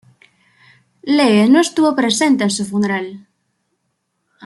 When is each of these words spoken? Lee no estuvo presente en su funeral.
Lee 1.15 1.45
no 1.51 1.59
estuvo 1.59 1.95
presente 1.95 2.43
en 2.43 2.49
su 2.49 2.65
funeral. 2.65 3.27